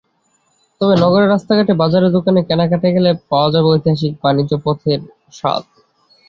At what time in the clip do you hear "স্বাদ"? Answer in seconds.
5.33-5.63